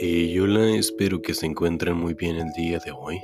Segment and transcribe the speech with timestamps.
[0.00, 3.20] Y hola, espero que se encuentren muy bien el día de hoy.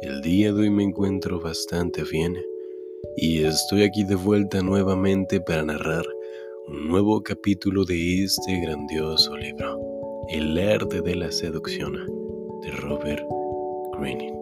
[0.00, 2.34] El día de hoy me encuentro bastante bien
[3.18, 6.06] y estoy aquí de vuelta nuevamente para narrar
[6.68, 9.78] un nuevo capítulo de este grandioso libro,
[10.30, 11.92] El arte de la seducción,
[12.62, 13.22] de Robert
[13.98, 14.32] Greene.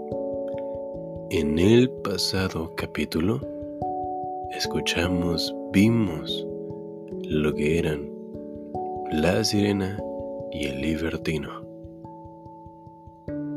[1.30, 3.40] En el pasado capítulo,
[4.56, 6.46] escuchamos, vimos
[7.24, 8.08] lo que eran
[9.10, 9.98] la sirena
[10.58, 11.50] y el libertino,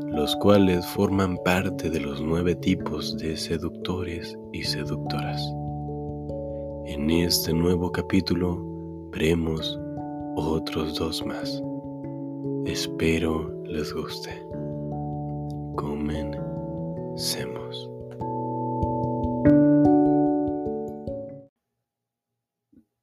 [0.08, 5.42] los cuales forman parte de los nueve tipos de seductores y seductoras.
[6.84, 8.62] En este nuevo capítulo
[9.12, 9.80] veremos
[10.36, 11.62] otros dos más.
[12.66, 14.30] Espero les guste.
[15.76, 17.90] Comencemos.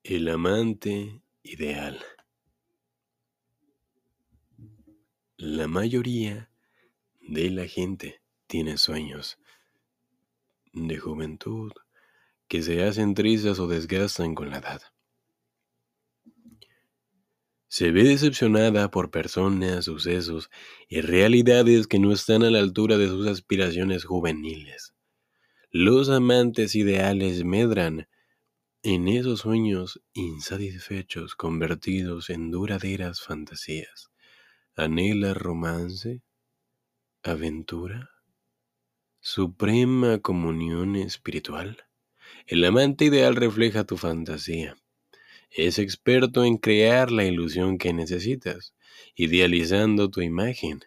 [0.04, 1.98] El amante ideal.
[5.40, 6.50] La mayoría
[7.22, 9.38] de la gente tiene sueños
[10.74, 11.74] de juventud
[12.48, 14.82] que se hacen trizas o desgastan con la edad.
[17.68, 20.50] Se ve decepcionada por personas, sucesos
[20.90, 24.96] y realidades que no están a la altura de sus aspiraciones juveniles.
[25.70, 28.08] Los amantes ideales medran
[28.82, 34.10] en esos sueños insatisfechos convertidos en duraderas fantasías
[34.80, 36.22] anhela romance,
[37.24, 38.12] aventura,
[39.20, 41.86] suprema comunión espiritual.
[42.46, 44.78] El amante ideal refleja tu fantasía.
[45.50, 48.76] Es experto en crear la ilusión que necesitas,
[49.16, 50.82] idealizando tu imagen.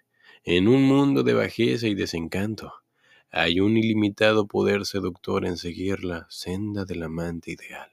[0.44, 2.72] En un mundo de bajeza y desencanto,
[3.32, 7.90] hay un ilimitado poder seductor en seguir la senda del amante ideal.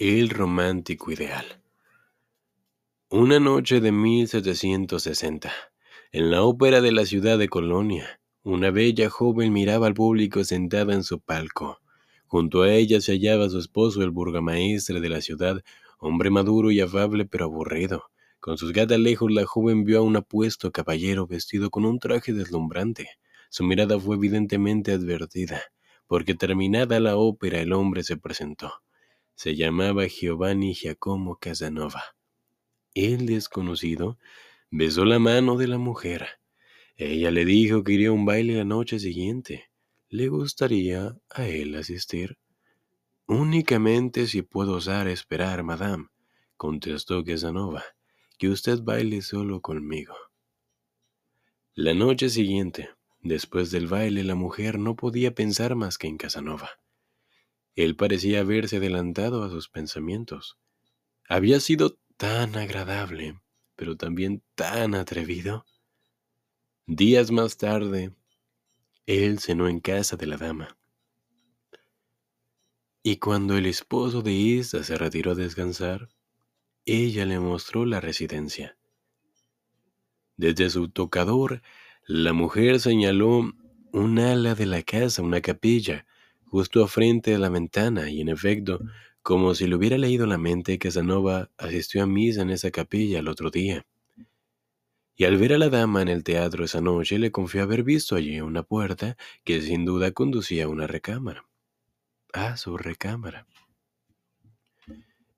[0.00, 1.62] El romántico ideal.
[3.10, 5.50] Una noche de 1760,
[6.12, 10.92] en la ópera de la ciudad de Colonia, una bella joven miraba al público sentada
[10.92, 11.80] en su palco.
[12.26, 15.62] Junto a ella se hallaba su esposo, el burgamaestre de la ciudad,
[15.98, 18.10] hombre maduro y afable pero aburrido.
[18.40, 23.08] Con sus lejos, la joven vio a un apuesto caballero vestido con un traje deslumbrante.
[23.48, 25.62] Su mirada fue evidentemente advertida,
[26.08, 28.70] porque terminada la ópera el hombre se presentó.
[29.34, 32.17] Se llamaba Giovanni Giacomo Casanova.
[33.00, 34.18] El desconocido
[34.72, 36.26] besó la mano de la mujer.
[36.96, 39.70] Ella le dijo que iría a un baile la noche siguiente.
[40.08, 42.38] ¿Le gustaría a él asistir?
[43.28, 46.08] Únicamente si puedo osar esperar, madame,
[46.56, 47.84] contestó Casanova,
[48.36, 50.16] que usted baile solo conmigo.
[51.74, 56.68] La noche siguiente, después del baile, la mujer no podía pensar más que en Casanova.
[57.76, 60.58] Él parecía haberse adelantado a sus pensamientos.
[61.28, 63.40] Había sido tan agradable,
[63.76, 65.64] pero también tan atrevido.
[66.86, 68.12] Días más tarde,
[69.06, 70.76] él cenó en casa de la dama.
[73.04, 76.08] Y cuando el esposo de Isa se retiró a descansar,
[76.84, 78.76] ella le mostró la residencia.
[80.36, 81.62] Desde su tocador,
[82.04, 83.52] la mujer señaló
[83.92, 86.04] un ala de la casa, una capilla,
[86.46, 88.80] justo a frente de la ventana, y en efecto,
[89.28, 93.28] como si le hubiera leído la mente, Casanova asistió a misa en esa capilla el
[93.28, 93.86] otro día.
[95.16, 98.16] Y al ver a la dama en el teatro esa noche, le confió haber visto
[98.16, 101.44] allí una puerta que sin duda conducía a una recámara.
[102.32, 103.46] A su recámara.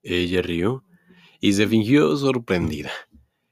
[0.03, 0.85] Ella rió
[1.41, 2.91] y se fingió sorprendida,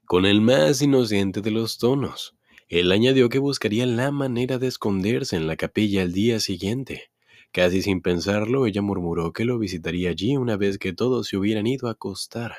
[0.05, 2.37] con el más inocente de los tonos.
[2.69, 7.11] Él añadió que buscaría la manera de esconderse en la capilla al día siguiente.
[7.51, 11.65] Casi sin pensarlo, ella murmuró que lo visitaría allí una vez que todos se hubieran
[11.65, 12.57] ido a acostar.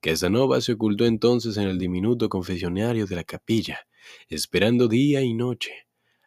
[0.00, 3.86] Casanova se ocultó entonces en el diminuto confesionario de la capilla,
[4.28, 5.72] esperando día y noche.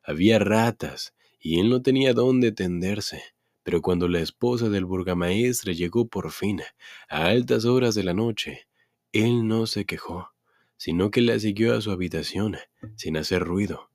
[0.03, 3.21] Había ratas, y él no tenía dónde tenderse.
[3.63, 6.61] Pero cuando la esposa del burgamaestre llegó por fin,
[7.09, 8.67] a altas horas de la noche,
[9.11, 10.29] él no se quejó,
[10.77, 12.57] sino que la siguió a su habitación,
[12.95, 13.89] sin hacer ruido.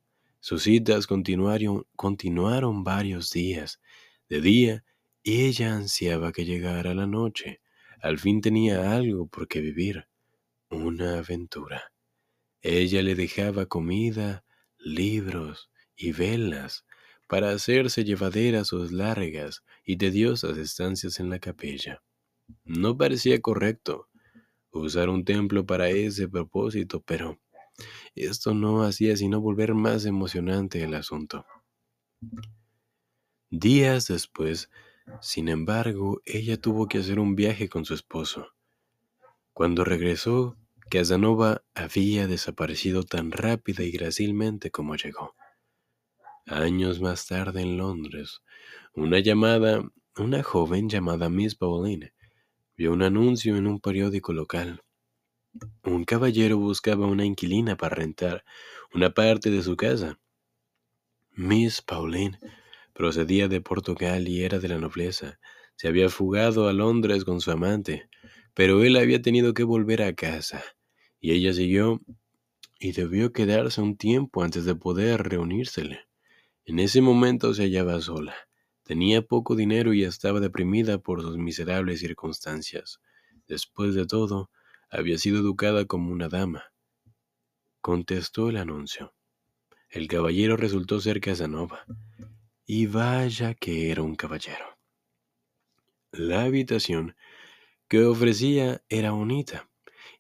[0.44, 3.81] Sus citas continuaron, varios días.
[4.29, 4.85] De día,
[5.23, 7.61] ella ansiaba que llegara la noche.
[8.00, 10.09] Al fin tenía algo por qué vivir,
[10.69, 11.93] una aventura.
[12.61, 14.44] Ella le dejaba comida,
[14.79, 16.85] libros y velas
[17.29, 22.03] para hacerse llevaderas sus largas y tediosas estancias en la capilla.
[22.65, 24.09] No parecía correcto
[24.73, 27.38] usar un templo para ese propósito, pero
[28.15, 31.47] esto no hacía sino volver más emocionante el asunto.
[33.51, 34.71] Días después,
[35.21, 38.49] sin embargo, ella tuvo que hacer un viaje con su esposo.
[39.53, 40.57] Cuando regresó,
[40.91, 45.35] Casanova había desaparecido tan rápida y grácilmente como llegó.
[46.47, 48.43] Años más tarde en Londres,
[48.95, 49.83] una llamada,
[50.17, 52.13] una joven llamada Miss Pauline,
[52.77, 54.83] vio un anuncio en un periódico local.
[55.84, 58.44] Un caballero buscaba una inquilina para rentar
[58.94, 60.19] una parte de su casa.
[61.32, 62.38] Miss Pauline
[62.94, 65.38] procedía de Portugal y era de la nobleza.
[65.76, 68.08] Se había fugado a Londres con su amante,
[68.54, 70.62] pero él había tenido que volver a casa
[71.20, 72.00] y ella siguió
[72.78, 76.00] y debió quedarse un tiempo antes de poder reunírsele.
[76.64, 78.34] En ese momento se hallaba sola.
[78.84, 83.00] Tenía poco dinero y estaba deprimida por sus miserables circunstancias.
[83.46, 84.50] Después de todo,
[84.93, 86.73] había sido educada como una dama.
[87.81, 89.15] Contestó el anuncio.
[89.89, 91.85] El caballero resultó ser Casanova.
[92.67, 94.79] Y vaya que era un caballero.
[96.12, 97.17] La habitación
[97.89, 99.71] que ofrecía era bonita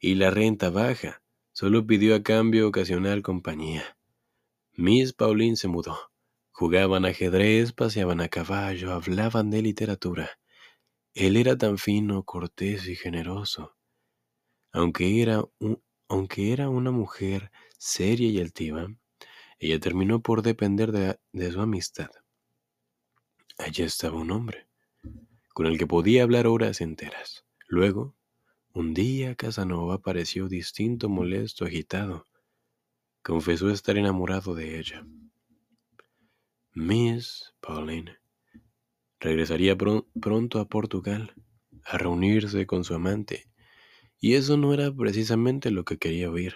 [0.00, 1.22] y la renta baja.
[1.52, 3.98] Solo pidió a cambio ocasional compañía.
[4.72, 5.98] Miss Pauline se mudó.
[6.50, 10.30] Jugaban ajedrez, paseaban a caballo, hablaban de literatura.
[11.12, 13.76] Él era tan fino, cortés y generoso.
[14.72, 15.44] Aunque era,
[16.08, 18.88] aunque era una mujer seria y altiva,
[19.58, 22.10] ella terminó por depender de, de su amistad.
[23.58, 24.66] Allí estaba un hombre,
[25.52, 27.44] con el que podía hablar horas enteras.
[27.68, 28.16] Luego,
[28.72, 32.26] un día Casanova pareció distinto, molesto, agitado.
[33.22, 35.06] Confesó estar enamorado de ella.
[36.74, 38.16] Miss Pauline
[39.20, 41.34] regresaría pronto a Portugal
[41.84, 43.51] a reunirse con su amante,
[44.22, 46.54] y eso no era precisamente lo que quería oír.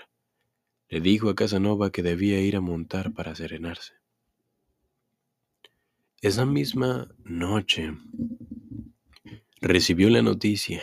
[0.88, 3.94] Le dijo a Casanova que debía ir a montar para serenarse.
[6.22, 7.92] Esa misma noche
[9.60, 10.80] recibió la noticia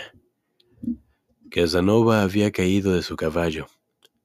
[1.50, 3.68] Casanova había caído de su caballo.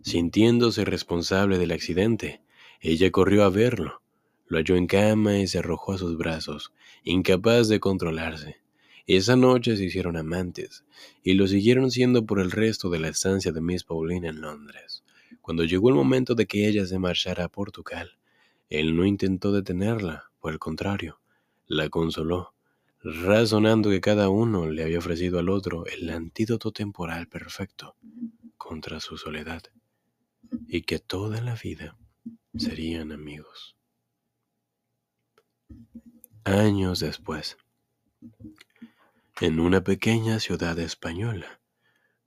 [0.03, 2.41] Sintiéndose responsable del accidente,
[2.81, 4.03] ella corrió a verlo.
[4.47, 6.73] Lo halló en cama y se arrojó a sus brazos,
[7.05, 8.63] incapaz de controlarse.
[9.09, 10.85] Esa noche se hicieron amantes,
[11.23, 15.03] y lo siguieron siendo por el resto de la estancia de Miss Pauline en Londres.
[15.41, 18.19] Cuando llegó el momento de que ella se marchara a Portugal,
[18.69, 21.21] él no intentó detenerla, por el contrario,
[21.67, 22.53] la consoló
[23.03, 27.97] razonando que cada uno le había ofrecido al otro el antídoto temporal perfecto
[28.59, 29.63] contra su soledad
[30.67, 31.97] y que toda la vida
[32.59, 33.75] serían amigos.
[36.45, 37.57] Años después,
[39.41, 41.61] en una pequeña ciudad española,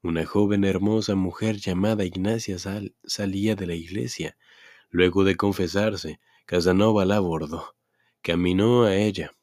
[0.02, 2.58] una joven hermosa mujer llamada Ignacia
[3.04, 4.38] salía de la iglesia.
[4.90, 7.76] Luego de confesarse, Casanova la abordó,
[8.22, 9.36] caminó a ella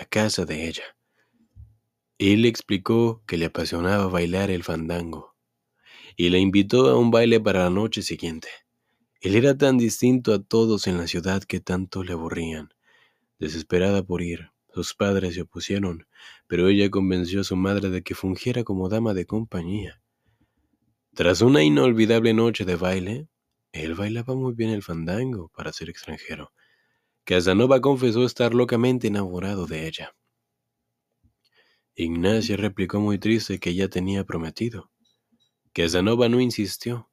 [0.00, 0.96] a casa de ella.
[2.18, 5.36] Él le explicó que le apasionaba bailar el fandango
[6.16, 8.48] y la invitó a un baile para la noche siguiente.
[9.20, 12.72] Él era tan distinto a todos en la ciudad que tanto le aburrían.
[13.38, 16.06] Desesperada por ir, sus padres se opusieron,
[16.46, 20.02] pero ella convenció a su madre de que fungiera como dama de compañía.
[21.14, 23.28] Tras una inolvidable noche de baile,
[23.72, 26.52] él bailaba muy bien el fandango para ser extranjero,
[27.26, 30.14] Casanova confesó estar locamente enamorado de ella.
[31.94, 34.90] Ignacia replicó muy triste que ya tenía prometido.
[35.72, 37.08] Casanova no insistió,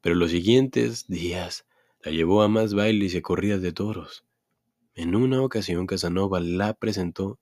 [0.00, 1.66] pero los siguientes días
[2.02, 4.24] la llevó a más bailes y corridas de toros.
[4.94, 7.38] En una ocasión Casanova la presentó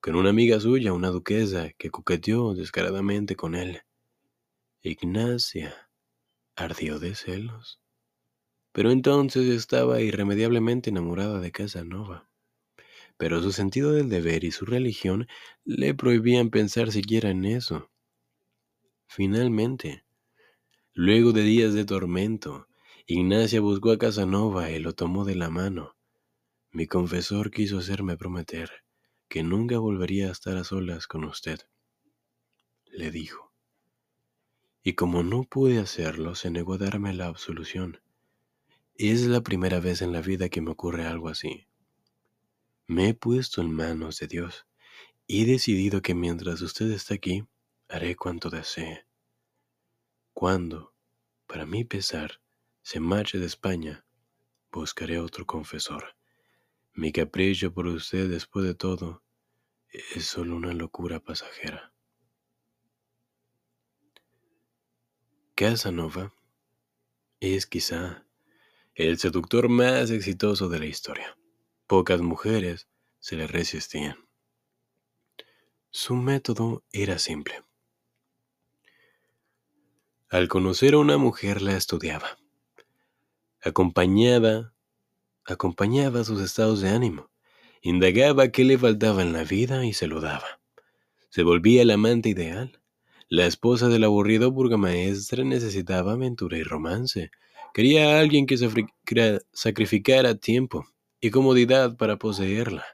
[0.00, 3.82] con una amiga suya, una duquesa, que coqueteó descaradamente con él.
[4.82, 5.90] Ignacia
[6.56, 7.82] ardió de celos
[8.72, 12.28] pero entonces estaba irremediablemente enamorada de Casanova.
[13.18, 15.28] Pero su sentido del deber y su religión
[15.64, 17.90] le prohibían pensar siquiera en eso.
[19.06, 20.04] Finalmente,
[20.94, 22.66] luego de días de tormento,
[23.06, 25.94] Ignacia buscó a Casanova y lo tomó de la mano.
[26.74, 28.70] Mi confesor quiso hacerme prometer
[29.28, 31.60] que nunca volvería a estar a solas con usted,
[32.86, 33.52] le dijo.
[34.82, 38.00] Y como no pude hacerlo, se negó a darme la absolución.
[38.94, 41.66] Es la primera vez en la vida que me ocurre algo así.
[42.86, 44.66] Me he puesto en manos de Dios
[45.26, 47.44] y he decidido que mientras usted está aquí,
[47.90, 49.04] haré cuanto desee.
[50.32, 50.94] Cuando,
[51.46, 52.40] para mi pesar,
[52.80, 54.06] se marche de España,
[54.70, 56.16] buscaré otro confesor.
[56.94, 59.22] Mi capricho por usted, después de todo,
[59.88, 61.92] es solo una locura pasajera.
[65.54, 66.34] Casanova
[67.40, 68.26] es quizá
[68.94, 71.38] el seductor más exitoso de la historia.
[71.86, 72.88] Pocas mujeres
[73.20, 74.16] se le resistían.
[75.90, 77.64] Su método era simple.
[80.28, 82.38] Al conocer a una mujer la estudiaba.
[83.62, 84.71] Acompañaba,
[85.44, 87.30] acompañaba sus estados de ánimo,
[87.80, 90.60] indagaba qué le faltaba en la vida y se lo daba.
[91.30, 92.80] Se volvía el amante ideal.
[93.28, 97.30] La esposa del aburrido burgomaestre necesitaba aventura y romance.
[97.72, 98.58] Quería a alguien que
[99.52, 100.84] sacrificara tiempo
[101.20, 102.84] y comodidad para poseerla.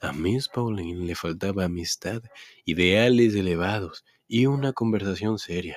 [0.00, 2.22] A Miss Pauline le faltaba amistad,
[2.64, 5.76] ideales elevados y una conversación seria.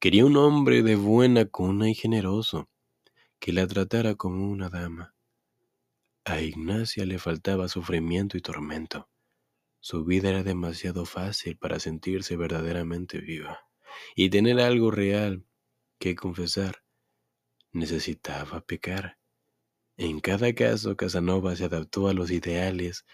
[0.00, 2.68] Quería un hombre de buena cuna y generoso,
[3.38, 5.14] que la tratara como una dama.
[6.28, 9.08] A Ignacia le faltaba sufrimiento y tormento.
[9.80, 13.60] Su vida era demasiado fácil para sentirse verdaderamente viva
[14.14, 15.46] y tener algo real
[15.98, 16.84] que confesar.
[17.72, 19.16] Necesitaba pecar.
[19.96, 23.06] En cada caso, Casanova se adaptó a los ideales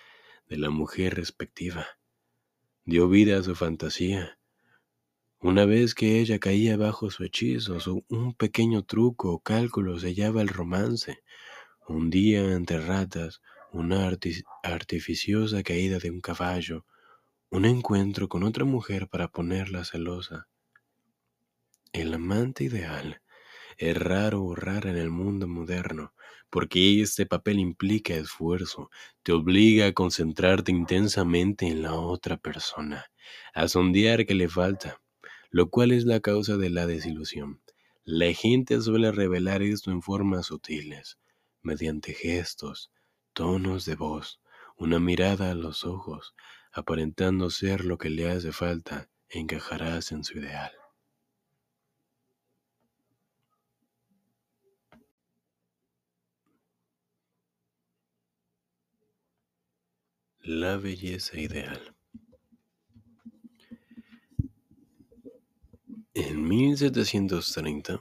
[0.49, 1.87] de la mujer respectiva.
[2.85, 4.41] Dio vida a su fantasía
[5.45, 7.77] una vez que ella caía bajo su hechizo,
[8.09, 11.23] un pequeño truco o cálculo sellaba el romance.
[11.87, 14.11] Un día entre ratas, una
[14.63, 16.87] artificiosa caída de un caballo,
[17.51, 20.49] un encuentro con otra mujer para ponerla celosa.
[21.93, 23.21] El amante ideal
[23.77, 26.15] es raro o rara en el mundo moderno,
[26.49, 28.89] porque este papel implica esfuerzo,
[29.23, 33.11] te obliga a concentrarte intensamente en la otra persona,
[33.53, 35.03] a sondear qué le falta,
[35.51, 37.61] lo cual es la causa de la desilusión.
[38.05, 41.19] La gente suele revelar esto en formas sutiles,
[41.65, 42.93] mediante gestos,
[43.33, 44.41] tonos de voz,
[44.77, 46.35] una mirada a los ojos,
[46.73, 50.73] aparentando ser lo que le hace falta, encajarás en su ideal.
[60.41, 61.97] La belleza ideal.
[66.13, 67.99] En 1730,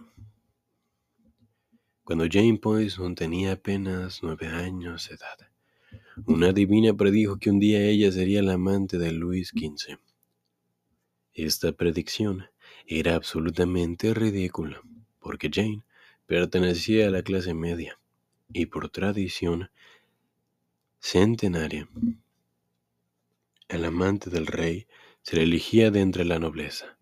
[2.03, 5.38] cuando Jane Poyson tenía apenas nueve años de edad,
[6.25, 9.98] una divina predijo que un día ella sería la amante de Luis XV.
[11.33, 12.45] Esta predicción
[12.86, 14.81] era absolutamente ridícula,
[15.19, 15.83] porque Jane
[16.25, 18.00] pertenecía a la clase media
[18.51, 19.69] y por tradición
[21.00, 21.89] centenaria,
[23.67, 24.88] el amante del rey
[25.24, 26.98] se le elegía de entre la nobleza.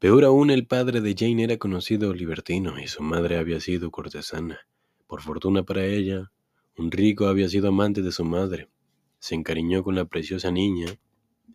[0.00, 4.60] Peor aún, el padre de Jane era conocido libertino y su madre había sido cortesana.
[5.06, 6.32] Por fortuna para ella,
[6.78, 8.70] un rico había sido amante de su madre,
[9.18, 10.86] se encariñó con la preciosa niña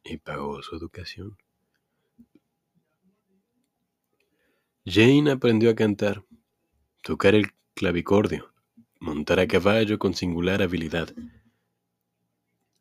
[0.04, 1.36] y pagó su educación.
[4.86, 6.24] Jane aprendió a cantar,
[7.02, 8.54] tocar el clavicordio,
[9.00, 11.12] montar a caballo con singular habilidad,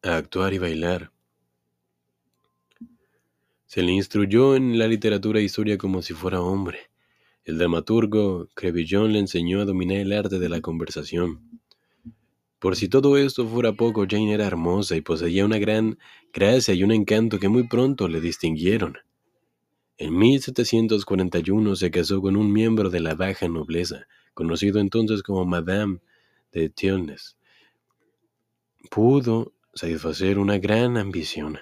[0.03, 1.11] a actuar y bailar,
[3.67, 6.91] se le instruyó en la literatura e historia como si fuera hombre.
[7.45, 11.61] El dramaturgo Crevillon le enseñó a dominar el arte de la conversación.
[12.59, 15.99] Por si todo esto fuera poco, Jane era hermosa y poseía una gran
[16.33, 18.97] gracia y un encanto que muy pronto le distinguieron.
[19.99, 25.99] En 1741 se casó con un miembro de la baja nobleza, conocido entonces como Madame
[26.53, 27.37] de Tionnes.
[28.91, 31.59] Pudo satisfacer una gran ambición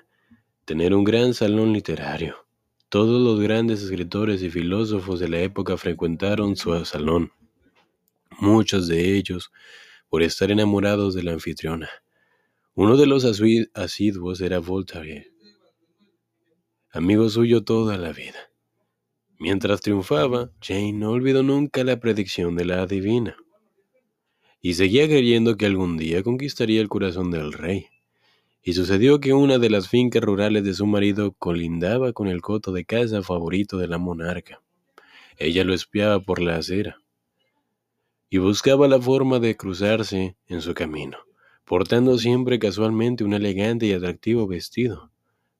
[0.64, 2.36] tener un gran salón literario.
[2.88, 7.32] Todos los grandes escritores y filósofos de la época frecuentaron su salón,
[8.38, 9.50] muchos de ellos
[10.08, 11.88] por estar enamorados de la anfitriona.
[12.74, 15.32] Uno de los asiduos era Voltaire,
[16.90, 18.50] amigo suyo toda la vida.
[19.38, 23.36] Mientras triunfaba, Jane no olvidó nunca la predicción de la adivina
[24.60, 27.86] y seguía creyendo que algún día conquistaría el corazón del rey
[28.62, 32.72] y sucedió que una de las fincas rurales de su marido colindaba con el coto
[32.72, 34.62] de casa favorito de la monarca.
[35.36, 36.98] Ella lo espiaba por la acera
[38.30, 41.18] y buscaba la forma de cruzarse en su camino,
[41.64, 45.10] portando siempre casualmente un elegante y atractivo vestido.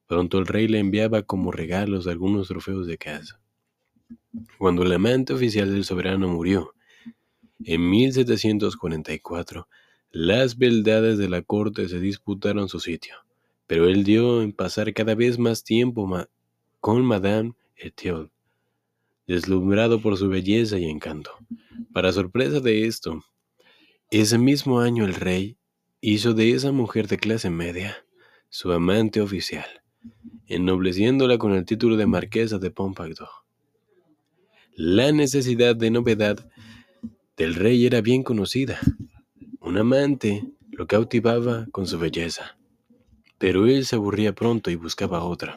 [0.07, 3.41] Pronto el rey le enviaba como regalos algunos trofeos de casa.
[4.59, 6.75] Cuando el amante oficial del soberano murió,
[7.65, 9.69] en 1744,
[10.13, 13.17] las beldades de la corte se disputaron su sitio,
[13.67, 16.07] pero él dio en pasar cada vez más tiempo
[16.81, 18.31] con Madame Etiole,
[19.27, 21.31] deslumbrado por su belleza y encanto.
[21.95, 23.25] Para sorpresa de esto,
[24.11, 25.57] ese mismo año el rey
[26.03, 28.05] hizo de esa mujer de clase media
[28.51, 29.65] su amante oficial,
[30.47, 33.31] ennobleciéndola con el título de marquesa de Pompadour.
[34.75, 36.51] La necesidad de novedad
[37.39, 38.79] del rey era bien conocida,
[39.73, 42.59] un amante lo cautivaba con su belleza,
[43.39, 45.57] pero él se aburría pronto y buscaba otra.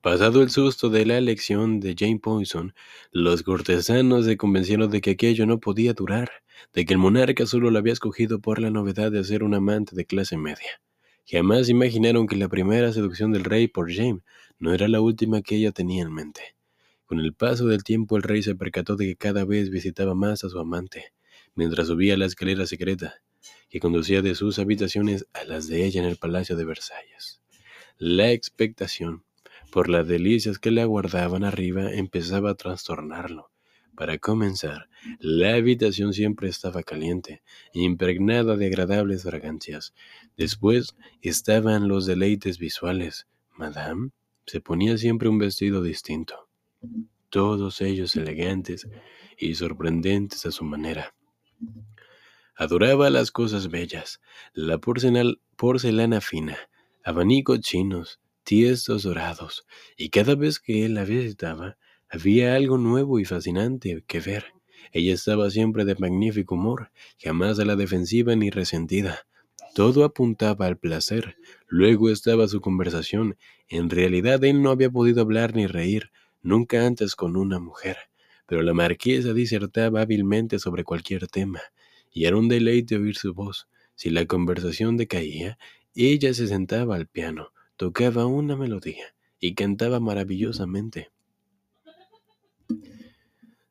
[0.00, 2.72] Pasado el susto de la elección de Jane Poison,
[3.10, 6.30] los cortesanos se convencieron de que aquello no podía durar,
[6.72, 9.94] de que el monarca solo la había escogido por la novedad de ser un amante
[9.94, 10.80] de clase media.
[11.26, 14.20] Jamás imaginaron que la primera seducción del rey por Jane
[14.58, 16.56] no era la última que ella tenía en mente.
[17.04, 20.42] Con el paso del tiempo el rey se percató de que cada vez visitaba más
[20.42, 21.12] a su amante,
[21.54, 23.22] mientras subía la escalera secreta,
[23.68, 27.40] que conducía de sus habitaciones a las de ella en el Palacio de Versalles.
[27.98, 29.24] La expectación
[29.70, 33.50] por las delicias que le aguardaban arriba empezaba a trastornarlo.
[33.96, 37.42] Para comenzar, la habitación siempre estaba caliente,
[37.72, 39.94] impregnada de agradables fragancias.
[40.36, 43.26] Después estaban los deleites visuales.
[43.56, 44.10] Madame
[44.46, 46.48] se ponía siempre un vestido distinto,
[47.28, 48.88] todos ellos elegantes
[49.38, 51.14] y sorprendentes a su manera.
[52.54, 54.20] Adoraba las cosas bellas,
[54.52, 56.58] la porcelana fina,
[57.02, 59.66] abanicos chinos, tiestos dorados,
[59.96, 61.76] y cada vez que él la visitaba,
[62.10, 64.44] había algo nuevo y fascinante que ver.
[64.92, 69.26] Ella estaba siempre de magnífico humor, jamás a la defensiva ni resentida.
[69.74, 71.36] Todo apuntaba al placer.
[71.66, 73.38] Luego estaba su conversación.
[73.68, 76.10] En realidad él no había podido hablar ni reír,
[76.42, 77.96] nunca antes con una mujer.
[78.52, 81.62] Pero la marquesa disertaba hábilmente sobre cualquier tema,
[82.12, 83.66] y era un deleite oír su voz.
[83.94, 85.56] Si la conversación decaía,
[85.94, 91.08] ella se sentaba al piano, tocaba una melodía y cantaba maravillosamente.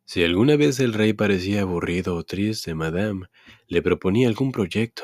[0.04, 3.28] Si alguna vez el rey parecía aburrido o triste, Madame
[3.68, 5.04] le proponía algún proyecto,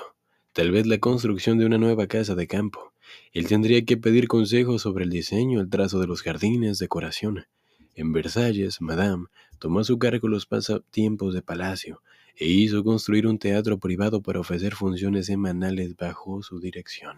[0.53, 2.93] tal vez la construcción de una nueva casa de campo.
[3.31, 7.45] Él tendría que pedir consejos sobre el diseño, el trazo de los jardines, decoración.
[7.93, 9.25] En Versalles, Madame
[9.59, 12.01] tomó a su cargo los pasatiempos de palacio
[12.35, 17.17] e hizo construir un teatro privado para ofrecer funciones semanales bajo su dirección.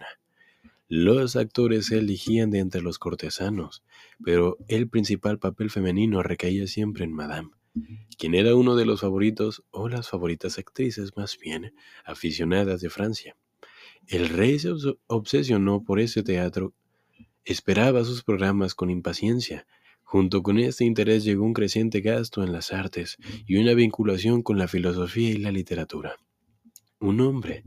[0.88, 3.84] Los actores se elegían de entre los cortesanos,
[4.24, 7.50] pero el principal papel femenino recaía siempre en Madame,
[8.18, 13.36] quien era uno de los favoritos o las favoritas actrices más bien aficionadas de Francia.
[14.08, 14.72] El rey se
[15.06, 16.72] obsesionó por ese teatro,
[17.44, 19.66] esperaba sus programas con impaciencia.
[20.10, 24.58] Junto con este interés llegó un creciente gasto en las artes y una vinculación con
[24.58, 26.16] la filosofía y la literatura.
[26.98, 27.62] Un hombre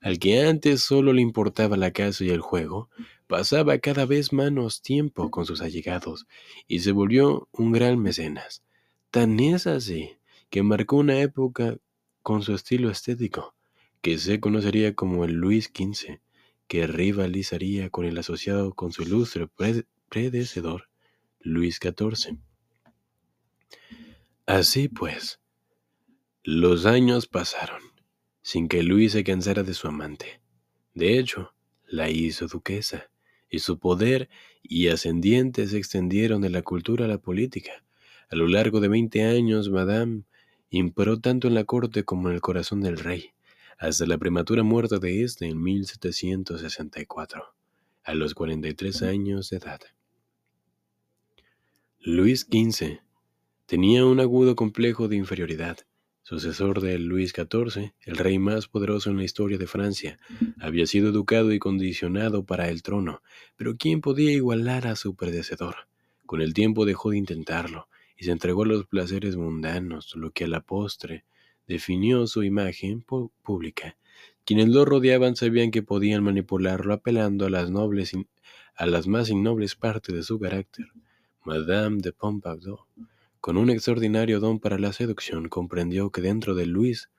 [0.00, 2.88] al que antes solo le importaba la casa y el juego,
[3.26, 6.26] pasaba cada vez menos tiempo con sus allegados
[6.66, 8.62] y se volvió un gran mecenas.
[9.10, 10.16] Tan es así
[10.48, 11.76] que marcó una época
[12.22, 13.54] con su estilo estético,
[14.00, 16.20] que se conocería como el Luis XV,
[16.68, 19.46] que rivalizaría con el asociado con su ilustre
[20.08, 20.88] predecesor,
[21.42, 22.38] Luis XIV.
[24.46, 25.40] Así pues,
[26.44, 27.92] los años pasaron
[28.42, 30.40] sin que Luis se cansara de su amante.
[30.94, 31.54] De hecho,
[31.86, 33.10] la hizo duquesa,
[33.48, 34.28] y su poder
[34.62, 37.84] y ascendiente se extendieron de la cultura a la política.
[38.30, 40.24] A lo largo de veinte años, Madame
[40.70, 43.30] imperó tanto en la corte como en el corazón del rey,
[43.78, 47.54] hasta la prematura muerte de éste en 1764,
[48.04, 49.80] a los 43 años de edad.
[52.04, 52.98] Luis XV
[53.66, 55.78] tenía un agudo complejo de inferioridad
[56.24, 60.18] Sucesor de Luis XIV, el rey más poderoso en la historia de Francia,
[60.58, 63.22] había sido educado y condicionado para el trono,
[63.54, 65.76] pero ¿quién podía igualar a su predecesor?
[66.26, 67.86] Con el tiempo dejó de intentarlo
[68.18, 71.24] y se entregó a los placeres mundanos, lo que a la postre
[71.68, 73.04] definió su imagen
[73.44, 73.96] pública.
[74.44, 78.12] Quienes lo rodeaban sabían que podían manipularlo apelando a las nobles
[78.74, 80.86] a las más innobles partes de su carácter.
[81.44, 82.86] Madame de Pompadour
[83.42, 87.10] con un extraordinario don para la seducción, comprendió que dentro de Luis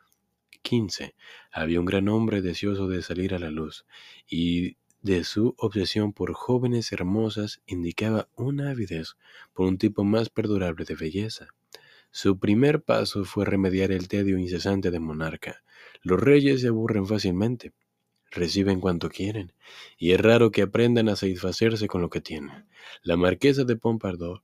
[0.64, 1.14] XV
[1.52, 3.86] había un gran hombre deseoso de salir a la luz,
[4.26, 9.18] y de su obsesión por jóvenes hermosas indicaba una avidez
[9.52, 11.48] por un tipo más perdurable de belleza.
[12.10, 15.62] Su primer paso fue remediar el tedio incesante de monarca.
[16.04, 17.74] Los reyes se aburren fácilmente,
[18.34, 19.54] reciben cuanto quieren,
[19.98, 22.66] y es raro que aprendan a satisfacerse con lo que tienen.
[23.02, 24.42] La marquesa de Pompadour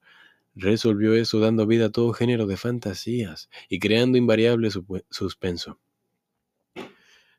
[0.56, 4.69] resolvió eso dando vida a todo género de fantasías y creando invariable
[5.10, 5.80] suspenso.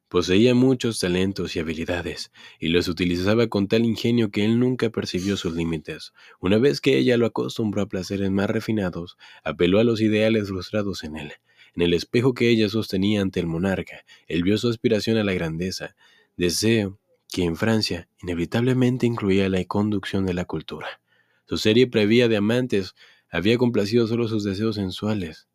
[0.09, 5.37] Poseía muchos talentos y habilidades, y los utilizaba con tal ingenio que él nunca percibió
[5.37, 6.13] sus límites.
[6.41, 11.05] Una vez que ella lo acostumbró a placeres más refinados, apeló a los ideales frustrados
[11.05, 11.33] en él.
[11.77, 15.33] En el espejo que ella sostenía ante el monarca, él vio su aspiración a la
[15.33, 15.95] grandeza,
[16.37, 21.01] deseo que en Francia inevitablemente incluía la conducción de la cultura.
[21.47, 22.95] Su serie previa de amantes
[23.31, 25.49] había complacido solo sus deseos sensuales.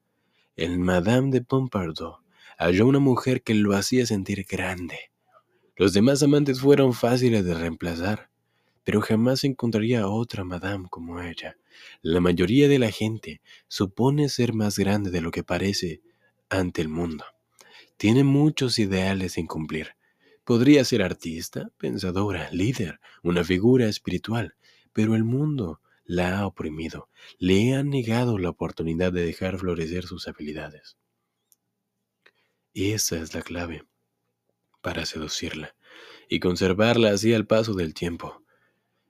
[0.55, 2.19] El Madame de Pompadour
[2.57, 5.11] halló una mujer que lo hacía sentir grande.
[5.75, 8.29] Los demás amantes fueron fáciles de reemplazar,
[8.85, 11.57] pero jamás encontraría otra madame como ella.
[12.01, 16.01] La mayoría de la gente supone ser más grande de lo que parece
[16.49, 17.25] ante el mundo.
[17.97, 19.95] Tiene muchos ideales sin cumplir.
[20.45, 24.55] Podría ser artista, pensadora, líder, una figura espiritual,
[24.93, 30.27] pero el mundo la ha oprimido, le ha negado la oportunidad de dejar florecer sus
[30.27, 30.97] habilidades.
[32.75, 33.85] Esa es la clave
[34.81, 35.75] para seducirla
[36.29, 38.43] y conservarla así al paso del tiempo.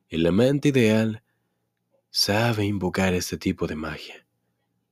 [0.07, 1.21] El amante ideal
[2.11, 4.24] sabe invocar este tipo de magia.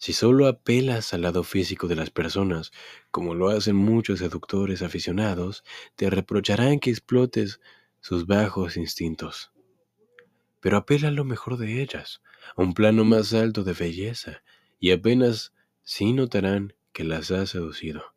[0.03, 2.73] Si solo apelas al lado físico de las personas,
[3.09, 5.63] como lo hacen muchos seductores aficionados,
[5.95, 7.61] te reprocharán que explotes
[8.01, 9.53] sus bajos instintos.
[10.59, 12.21] Pero apela a lo mejor de ellas,
[12.57, 14.43] a un plano más alto de belleza,
[14.77, 18.13] y apenas sí notarán que las has seducido.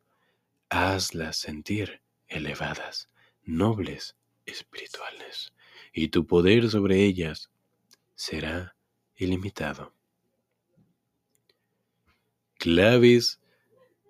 [0.67, 3.09] Hazlas sentir elevadas,
[3.43, 5.53] nobles, espirituales,
[5.93, 7.49] y tu poder sobre ellas
[8.13, 8.75] será
[9.15, 9.96] ilimitado.
[12.59, 13.39] Claves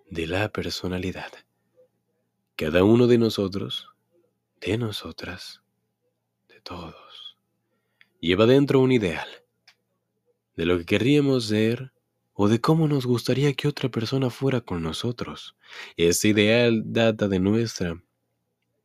[0.10, 1.34] de la personalidad.
[2.56, 3.90] Cada uno de nosotros,
[4.62, 5.62] de nosotras,
[6.48, 7.38] de todos,
[8.22, 9.28] lleva dentro un ideal
[10.56, 11.92] de lo que querríamos ser
[12.32, 15.58] o de cómo nos gustaría que otra persona fuera con nosotros.
[15.98, 18.02] Este ideal data de nuestra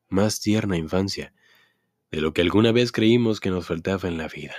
[0.09, 1.33] más tierna infancia,
[2.11, 4.57] de lo que alguna vez creímos que nos faltaba en la vida,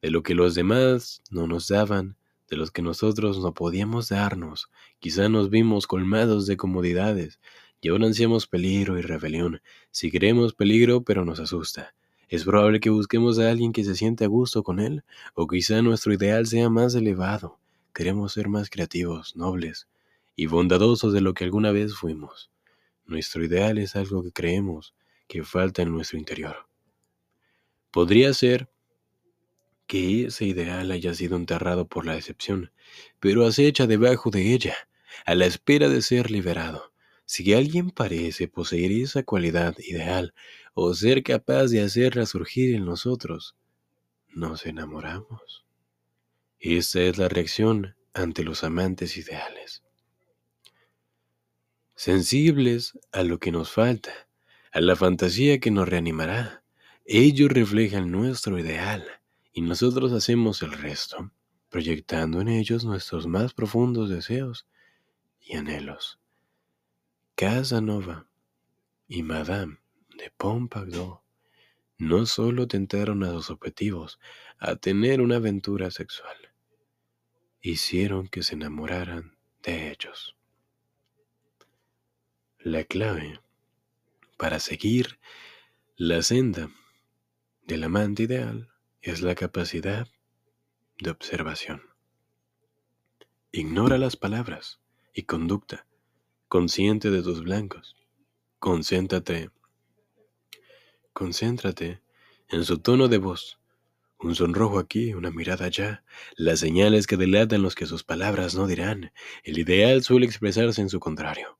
[0.00, 2.16] de lo que los demás no nos daban,
[2.48, 4.68] de los que nosotros no podíamos darnos.
[4.98, 7.40] Quizá nos vimos colmados de comodidades
[7.80, 9.60] y ahora ansiamos peligro y rebelión.
[9.90, 11.94] Si queremos peligro, pero nos asusta.
[12.28, 15.82] Es probable que busquemos a alguien que se siente a gusto con él, o quizá
[15.82, 17.58] nuestro ideal sea más elevado.
[17.92, 19.88] Queremos ser más creativos, nobles
[20.34, 22.50] y bondadosos de lo que alguna vez fuimos.
[23.04, 24.94] Nuestro ideal es algo que creemos
[25.28, 26.66] que falta en nuestro interior.
[27.90, 28.71] Podría ser
[29.92, 32.72] que ese ideal haya sido enterrado por la decepción,
[33.20, 34.74] pero acecha debajo de ella,
[35.26, 36.94] a la espera de ser liberado.
[37.26, 40.32] Si alguien parece poseer esa cualidad ideal
[40.72, 43.54] o ser capaz de hacerla surgir en nosotros,
[44.30, 45.66] nos enamoramos.
[46.58, 49.82] Esa es la reacción ante los amantes ideales.
[51.96, 54.26] Sensibles a lo que nos falta,
[54.72, 56.64] a la fantasía que nos reanimará,
[57.04, 59.21] ellos reflejan nuestro ideal
[59.52, 61.30] y nosotros hacemos el resto,
[61.68, 64.66] proyectando en ellos nuestros más profundos deseos
[65.40, 66.18] y anhelos.
[67.34, 68.26] Casanova
[69.08, 69.78] y Madame
[70.16, 71.20] de Pompadour
[71.98, 74.18] no solo tentaron a sus objetivos
[74.58, 76.36] a tener una aventura sexual,
[77.60, 80.36] hicieron que se enamoraran de ellos.
[82.58, 83.40] La clave
[84.36, 85.18] para seguir
[85.96, 86.70] la senda
[87.64, 88.71] del amante ideal
[89.02, 90.06] es la capacidad
[91.00, 91.82] de observación.
[93.50, 94.78] Ignora las palabras
[95.12, 95.88] y conducta,
[96.46, 97.96] consciente de tus blancos.
[98.60, 99.50] Concéntrate,
[101.12, 102.00] concéntrate
[102.48, 103.58] en su tono de voz.
[104.20, 106.04] Un sonrojo aquí, una mirada allá,
[106.36, 109.12] las señales que delatan los que sus palabras no dirán.
[109.42, 111.58] El ideal suele expresarse en su contrario.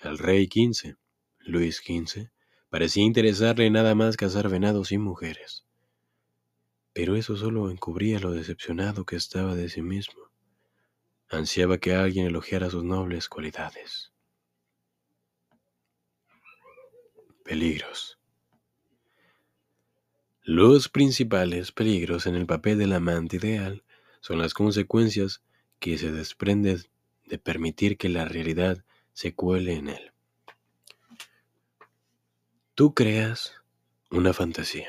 [0.00, 0.94] Al rey XV,
[1.40, 2.30] Luis XV,
[2.68, 5.66] parecía interesarle nada más cazar venados y mujeres
[6.92, 10.30] pero eso solo encubría lo decepcionado que estaba de sí mismo.
[11.28, 14.12] Ansiaba que alguien elogiara sus nobles cualidades.
[17.44, 18.18] Peligros.
[20.42, 23.84] Los principales peligros en el papel del amante ideal
[24.20, 25.42] son las consecuencias
[25.78, 26.82] que se desprenden
[27.26, 30.12] de permitir que la realidad se cuele en él.
[32.74, 33.54] Tú creas
[34.10, 34.88] una fantasía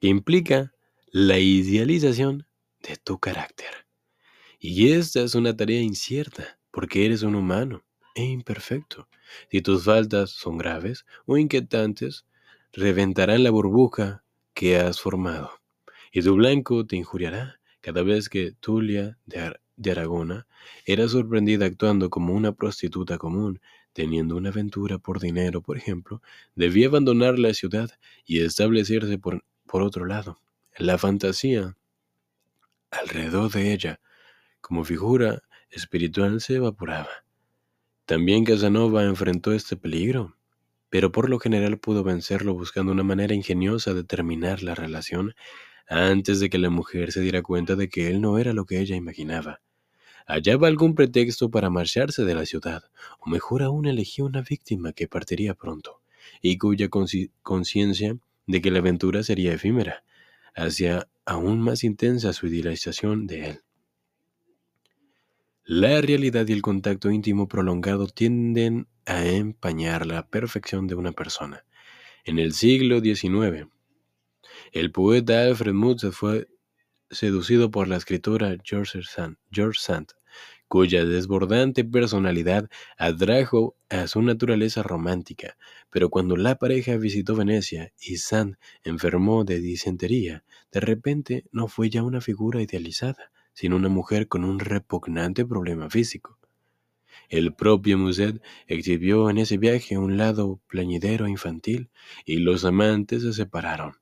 [0.00, 0.73] que implica
[1.16, 2.44] la idealización
[2.82, 3.86] de tu carácter.
[4.58, 7.84] Y esta es una tarea incierta, porque eres un humano
[8.16, 9.06] e imperfecto.
[9.48, 12.26] Si tus faltas son graves o inquietantes,
[12.72, 14.24] reventarán la burbuja
[14.54, 15.52] que has formado.
[16.10, 20.48] Y tu blanco te injuriará cada vez que Tulia de, de Aragona
[20.84, 23.60] era sorprendida actuando como una prostituta común,
[23.92, 26.20] teniendo una aventura por dinero, por ejemplo,
[26.56, 27.92] debía abandonar la ciudad
[28.26, 30.40] y establecerse por, por otro lado.
[30.76, 31.76] La fantasía
[32.90, 34.00] alrededor de ella,
[34.60, 37.24] como figura espiritual, se evaporaba.
[38.06, 40.36] También Casanova enfrentó este peligro,
[40.90, 45.36] pero por lo general pudo vencerlo buscando una manera ingeniosa de terminar la relación
[45.88, 48.80] antes de que la mujer se diera cuenta de que él no era lo que
[48.80, 49.60] ella imaginaba.
[50.26, 52.82] Hallaba algún pretexto para marcharse de la ciudad,
[53.20, 56.00] o mejor aún elegía una víctima que partiría pronto,
[56.42, 58.16] y cuya conciencia
[58.48, 60.02] de que la aventura sería efímera
[60.54, 63.60] hacia aún más intensa su idealización de él.
[65.64, 71.64] La realidad y el contacto íntimo prolongado tienden a empañar la perfección de una persona.
[72.24, 73.68] En el siglo XIX,
[74.72, 76.48] el poeta Alfred Mutz fue
[77.10, 80.12] seducido por la escritora George Sand, George Sand,
[80.74, 85.56] cuya desbordante personalidad atrajo a su naturaleza romántica,
[85.88, 91.90] pero cuando la pareja visitó Venecia y Sand enfermó de disentería, de repente no fue
[91.90, 96.40] ya una figura idealizada, sino una mujer con un repugnante problema físico.
[97.28, 101.88] El propio Musset exhibió en ese viaje un lado plañidero infantil,
[102.24, 103.92] y los amantes se separaron.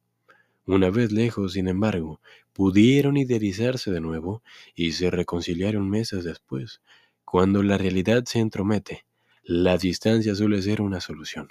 [0.65, 4.43] Una vez lejos, sin embargo, pudieron idealizarse de nuevo
[4.75, 6.81] y se reconciliaron meses después.
[7.25, 9.07] Cuando la realidad se entromete,
[9.43, 11.49] la distancia suele ser una solución.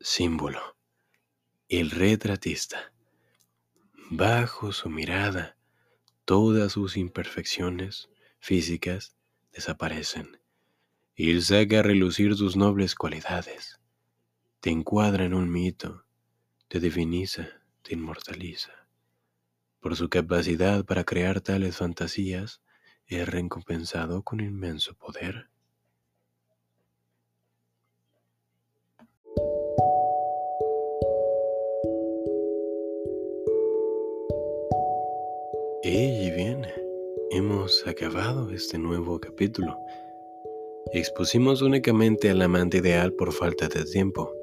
[0.00, 0.76] Símbolo.
[1.68, 2.92] El retratista.
[4.10, 5.56] Bajo su mirada,
[6.24, 9.16] todas sus imperfecciones físicas
[9.52, 10.40] desaparecen
[11.16, 13.80] y saca a relucir sus nobles cualidades
[14.66, 16.05] te encuadra en un mito,
[16.68, 17.48] te diviniza,
[17.82, 18.72] te inmortaliza.
[19.80, 22.60] Por su capacidad para crear tales fantasías,
[23.06, 25.48] es recompensado con inmenso poder.
[35.84, 36.66] Y bien,
[37.30, 39.78] hemos acabado este nuevo capítulo.
[40.92, 44.35] Expusimos únicamente al amante ideal por falta de tiempo.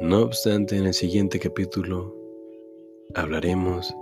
[0.00, 2.14] No obstante, en el siguiente capítulo
[3.14, 3.94] hablaremos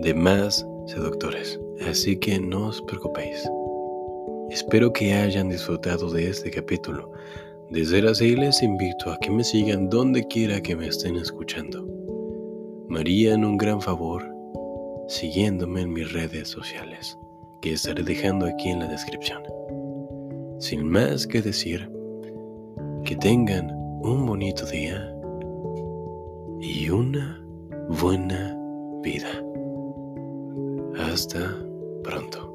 [0.00, 1.58] de más seductores,
[1.88, 3.48] así que no os preocupéis.
[4.50, 7.12] Espero que hayan disfrutado de este capítulo.
[7.70, 11.86] De ser así, les invito a que me sigan donde quiera que me estén escuchando.
[12.88, 14.26] Me harían un gran favor
[15.06, 17.16] siguiéndome en mis redes sociales,
[17.62, 19.42] que estaré dejando aquí en la descripción.
[20.58, 21.88] Sin más que decir,
[23.04, 25.12] que tengan un bonito día
[26.60, 27.40] y una
[28.00, 28.56] buena
[29.02, 29.28] vida.
[30.96, 31.56] Hasta
[32.02, 32.47] pronto.